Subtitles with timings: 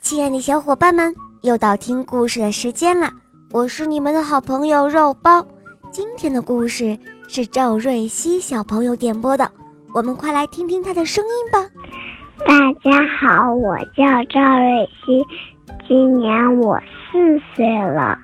[0.00, 3.10] 亲爱的小伙伴们，又到听故事的时间了。
[3.50, 5.44] 我是你们的好朋友肉包。
[5.90, 9.50] 今天的故事是赵瑞希小朋友点播的，
[9.94, 11.68] 我们快来听听他的声音吧。
[12.46, 15.22] 大家好，我叫赵瑞希，
[15.86, 18.18] 今年我四岁了，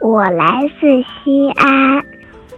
[0.00, 0.86] 我来自
[1.24, 2.04] 西安，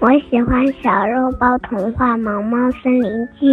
[0.00, 3.10] 我喜欢小肉包童话《萌猫森林
[3.40, 3.46] 记》。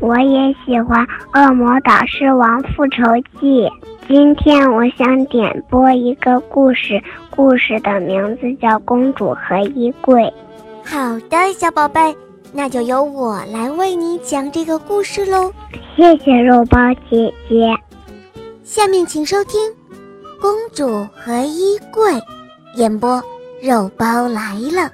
[0.00, 1.04] 我也喜欢
[1.34, 3.02] 《恶魔导师王复仇
[3.40, 3.66] 记》。
[4.06, 10.22] 今天我想点播一个故事，故事的名字叫《公主和衣柜》。
[10.84, 12.16] 好的，小宝贝，
[12.52, 15.52] 那就由我来为你讲这个故事喽。
[15.96, 16.78] 谢谢肉包
[17.10, 17.74] 姐姐。
[18.62, 19.60] 下面请收听
[20.40, 22.12] 《公主和衣柜》，
[22.76, 23.20] 演播
[23.60, 24.88] 肉包来了。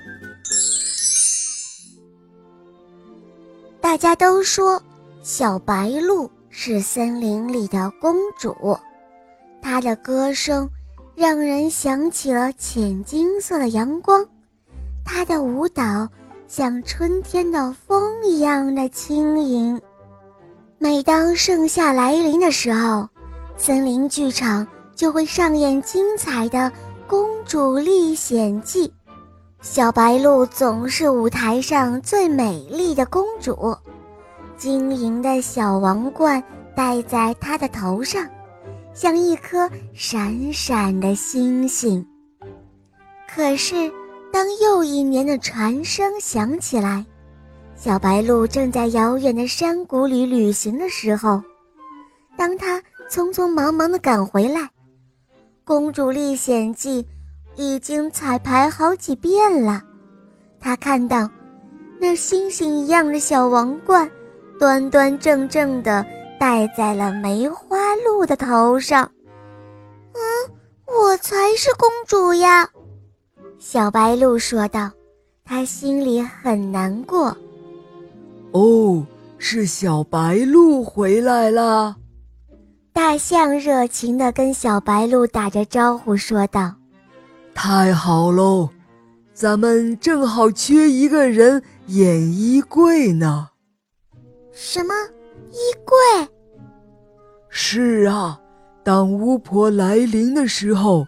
[3.83, 4.81] 大家都说。
[5.25, 8.79] 小白鹿是森林里的公主，
[9.63, 10.69] 她的歌声
[11.15, 14.23] 让人想起了浅金色的阳光，
[15.03, 16.07] 她的舞蹈
[16.47, 19.81] 像春天的风一样的轻盈。
[20.77, 23.09] 每当盛夏来临的时候，
[23.57, 26.59] 森林剧场就会上演精彩的
[27.07, 28.89] 《公主历险记》，
[29.63, 33.75] 小白鹿总是舞台上最美丽的公主。
[34.57, 36.43] 晶莹的小王冠
[36.75, 38.29] 戴在她的头上，
[38.93, 42.07] 像一颗闪闪的星星。
[43.29, 43.93] 可是，
[44.33, 47.05] 当又一年的船声响起来，
[47.75, 51.43] 小白鹿正在遥远的山谷里旅行的时候，
[52.37, 52.81] 当他
[53.11, 54.61] 匆匆忙忙地赶回来，
[55.65, 57.03] 《公主历险记》
[57.57, 59.83] 已经彩排好几遍了。
[60.61, 61.29] 他看到
[62.01, 64.11] 那星星一样的小王冠。
[64.59, 66.05] 端端正正的
[66.39, 69.11] 戴在了梅花鹿的头上。
[70.13, 70.21] 嗯，
[70.87, 72.69] 我才是公主呀！
[73.59, 74.91] 小白鹿说道，
[75.45, 77.37] 他心里很难过。
[78.53, 79.05] 哦，
[79.39, 81.97] 是小白鹿回来了。
[82.93, 86.73] 大象热情地跟小白鹿打着招呼说道
[87.53, 88.69] ：“太好喽，
[89.33, 93.49] 咱们正好缺一个人演衣柜呢。”
[94.55, 94.95] 什么
[95.51, 96.29] 衣柜？
[97.49, 98.41] 是啊，
[98.85, 101.05] 当巫婆来临的时候，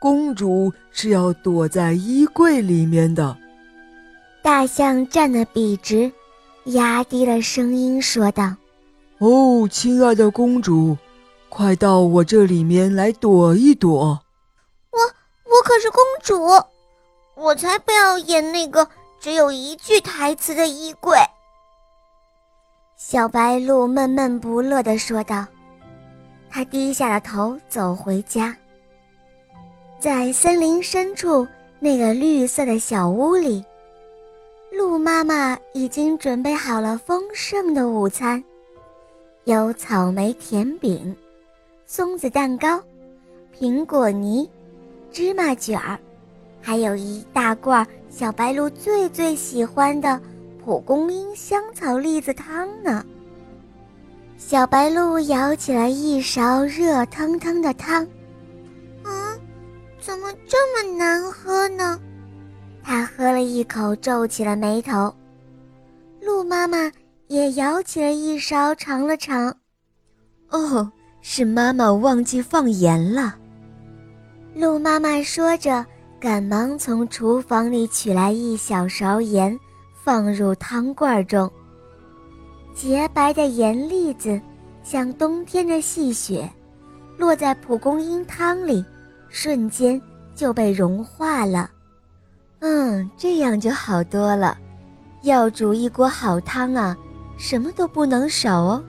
[0.00, 3.36] 公主是要躲在衣柜里面的。
[4.42, 6.12] 大象站得笔直，
[6.66, 8.54] 压低了声音说道
[9.18, 10.96] ：“哦，亲爱的公主，
[11.48, 14.20] 快到我这里面来躲一躲。
[14.92, 16.40] 我我可是公主，
[17.34, 18.88] 我才不要演那个
[19.18, 21.18] 只有一句台词的衣柜。”
[22.96, 25.44] 小白鹿闷闷不乐地说道
[26.48, 28.56] ：“他低下了头，走回家。
[29.98, 31.46] 在森林深处
[31.80, 33.64] 那个绿色的小屋里，
[34.72, 38.42] 鹿妈妈已经准备好了丰盛的午餐，
[39.42, 41.14] 有草莓甜饼、
[41.86, 42.80] 松子蛋糕、
[43.58, 44.48] 苹果泥、
[45.10, 45.98] 芝麻卷儿，
[46.62, 50.18] 还有一大罐小白鹿最最喜欢的。”
[50.64, 53.04] 蒲公英香草栗子汤呢？
[54.38, 58.02] 小白鹿舀起了一勺热腾腾的汤，
[59.02, 59.36] 啊，
[60.00, 62.00] 怎么这么难喝呢？
[62.82, 65.14] 它喝了一口，皱起了眉头。
[66.22, 66.90] 鹿妈妈
[67.26, 69.54] 也舀起了一勺，尝了尝，
[70.48, 73.36] 哦，是妈妈忘记放盐了。
[74.54, 75.84] 鹿妈妈说着，
[76.18, 79.58] 赶忙从厨房里取来一小勺盐。
[80.04, 81.50] 放入汤罐中，
[82.74, 84.38] 洁白的盐粒子
[84.82, 86.46] 像冬天的细雪，
[87.16, 88.84] 落在蒲公英汤里，
[89.30, 89.98] 瞬间
[90.34, 91.70] 就被融化了。
[92.58, 94.58] 嗯，这样就好多了。
[95.22, 96.94] 要煮一锅好汤啊，
[97.38, 98.84] 什么都不能少哦，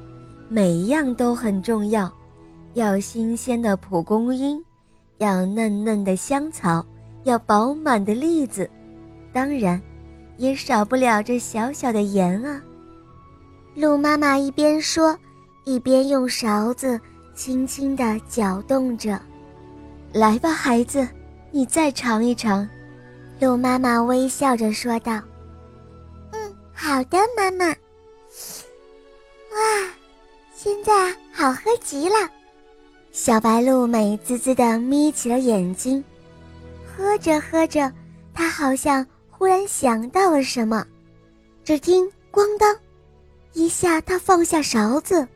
[0.49, 2.11] 每一样都很重要。
[2.73, 4.61] 要新鲜的蒲公英，
[5.19, 6.85] 要嫩嫩的香草，
[7.23, 8.69] 要饱满的栗子，
[9.31, 9.81] 当然。
[10.37, 12.61] 也少不了这小小的盐啊！
[13.73, 15.17] 鹿妈妈一边说，
[15.63, 16.99] 一边用勺子
[17.33, 19.19] 轻轻地搅动着。
[20.13, 21.07] 来吧，孩子，
[21.51, 22.67] 你再尝一尝。
[23.39, 25.21] 鹿妈妈微笑着说道
[26.31, 27.67] ：“嗯，好的，妈妈。”
[29.51, 29.89] 哇，
[30.53, 32.15] 现在好喝极了！
[33.11, 36.03] 小白鹿美滋滋地眯起了眼睛，
[36.85, 37.91] 喝着喝着，
[38.33, 39.05] 它好像……
[39.37, 40.85] 忽然想到了什么，
[41.63, 42.75] 只听“咣当”
[43.53, 45.27] 一下，他放下勺子，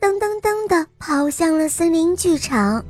[0.00, 2.84] 噔噔噔地跑向了森林剧场。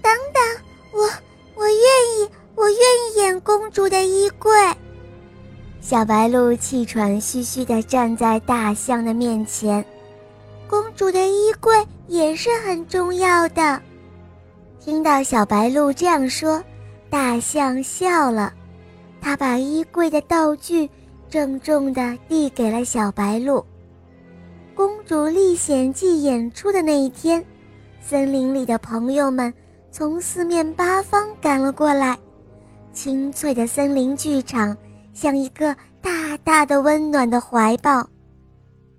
[0.00, 1.10] 等等，我
[1.54, 4.50] 我愿意，我愿意演公主的衣柜。
[5.80, 9.84] 小白鹿气喘吁吁地站在大象的面前。
[10.68, 13.80] 公主的衣柜也是很重要的。
[14.80, 16.62] 听到小白鹿这样说，
[17.10, 18.52] 大象笑了。
[19.24, 20.88] 他把衣柜的道具
[21.30, 23.64] 郑重地递给了小白鹿。
[24.74, 27.42] 公主历险记演出的那一天，
[28.02, 29.50] 森林里的朋友们
[29.90, 32.18] 从四面八方赶了过来。
[32.92, 34.76] 清脆的森林剧场
[35.14, 38.06] 像一个大大的温暖的怀抱。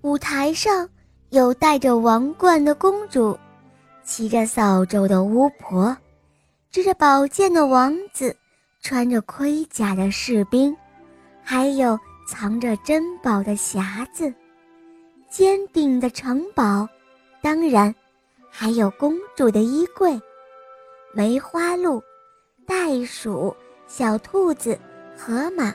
[0.01, 0.89] 舞台上
[1.29, 3.37] 有戴着王冠的公主。
[4.03, 5.95] 骑着扫帚的巫婆，
[6.71, 8.35] 执着宝剑的王子，
[8.85, 10.77] 穿着盔甲的士兵，
[11.41, 14.31] 还有藏着珍宝的匣子，
[15.27, 16.87] 坚定的城堡，
[17.41, 17.95] 当然，
[18.47, 20.21] 还有公主的衣柜。
[21.15, 21.99] 梅花鹿、
[22.67, 23.55] 袋鼠、
[23.87, 24.77] 小兔子、
[25.17, 25.73] 河马、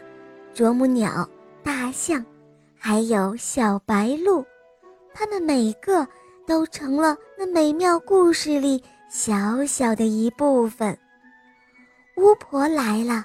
[0.55, 1.29] 啄木鸟、
[1.65, 2.25] 大象，
[2.79, 4.47] 还有小白鹿，
[5.13, 6.07] 它们每个。
[6.47, 10.99] 都成了那美妙故事里小小的一部分。
[12.21, 13.25] 巫婆来了，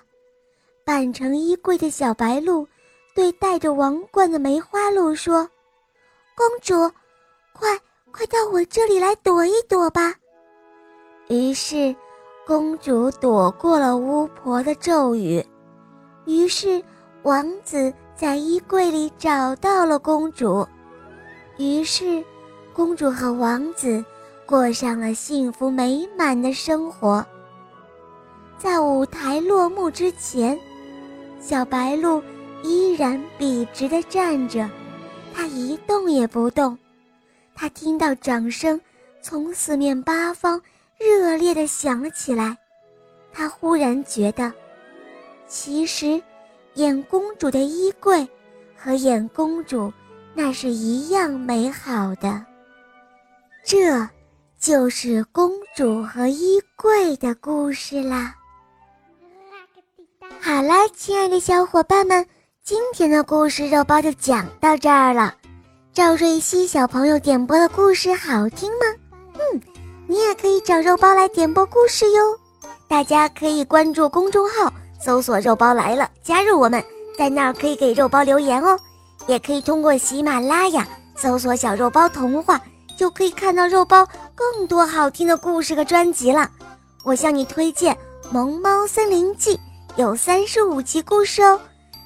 [0.86, 2.66] 扮成衣柜的小白鹿
[3.14, 5.48] 对戴着王冠的梅花鹿说
[6.34, 6.74] ：“公主，
[7.54, 7.78] 快
[8.12, 10.16] 快到我这里来躲一躲吧。”
[11.28, 11.94] 于是，
[12.48, 15.46] 公主躲过了巫婆的咒语。
[16.26, 16.82] 于是，
[17.24, 20.66] 王子在衣柜里找到了公主。
[21.58, 22.24] 于是。
[22.74, 24.04] 公主和王子
[24.46, 27.26] 过上了幸福美满的生活。
[28.58, 30.60] 在舞台落幕之前，
[31.40, 32.22] 小白鹿
[32.64, 34.70] 依然笔直地站着，
[35.34, 36.78] 它一动也不动。
[37.54, 38.80] 它听到掌声
[39.22, 40.60] 从四面八方
[40.98, 42.58] 热烈地响了起来，
[43.32, 44.52] 它忽然觉得，
[45.48, 46.22] 其实
[46.74, 48.28] 演公主的衣柜
[48.76, 49.92] 和演公主
[50.34, 52.44] 那是一样美好的。
[53.64, 54.08] 这，
[54.60, 58.36] 就是公主和衣柜的故事啦。
[60.46, 62.24] 好啦，亲爱的小伙伴们，
[62.64, 65.34] 今天的故事肉包就讲到这儿了。
[65.92, 68.86] 赵瑞希小朋友点播的故事好听吗？
[69.34, 69.62] 嗯，
[70.06, 72.22] 你也可以找肉包来点播故事哟。
[72.88, 74.72] 大家可以关注公众号，
[75.04, 76.84] 搜索“肉包来了”，加入我们，
[77.18, 78.78] 在那儿可以给肉包留言哦。
[79.26, 82.62] 也可以通过喜马拉雅搜索“小肉包童话”。
[82.96, 86.48] 就可以看到肉包更多好听的故事和专辑了。
[87.04, 87.96] 我向你推荐
[88.30, 89.58] 《萌猫森林记》，
[89.98, 91.58] 有三十五集故事哦，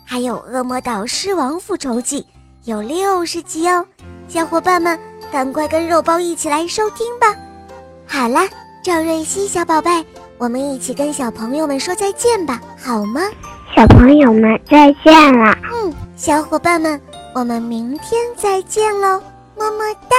[0.05, 2.21] 还有《恶魔岛狮王复仇记》，
[2.65, 3.83] 有六十集哦。
[4.27, 4.99] 小伙伴们，
[5.31, 7.35] 赶快跟肉包一起来收听吧！
[8.05, 8.47] 好啦，
[8.83, 10.05] 赵瑞希小宝贝，
[10.37, 13.21] 我们一起跟小朋友们说再见吧，好吗？
[13.75, 15.57] 小朋友们再见了。
[15.73, 17.01] 嗯，小伙伴们，
[17.33, 19.19] 我们明天再见喽，
[19.57, 20.15] 么么哒。